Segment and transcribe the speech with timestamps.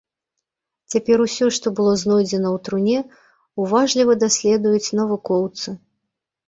[0.93, 2.99] Цяпер усё, што было знойдзена ў труне,
[3.67, 5.81] уважліва даследуюць навукоўцы.